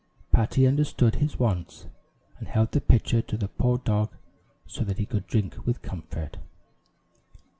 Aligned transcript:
Patty 0.31 0.65
understood 0.65 1.17
his 1.17 1.37
wants, 1.37 1.85
and 2.39 2.47
held 2.47 2.71
the 2.71 2.81
pitcher 2.81 3.21
to 3.21 3.37
the 3.37 3.47
poor 3.47 3.77
dog 3.77 4.09
so 4.65 4.83
that 4.83 4.97
he 4.97 5.05
could 5.05 5.27
drink 5.27 5.57
with 5.63 5.83
comfort. 5.83 6.37